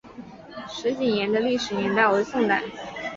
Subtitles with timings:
[0.67, 2.63] 石井岩的历史年代为宋代。